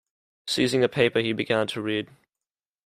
[0.47, 2.09] Seizing a paper, he began to read.